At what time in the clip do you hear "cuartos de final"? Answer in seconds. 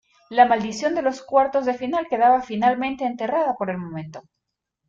1.21-2.07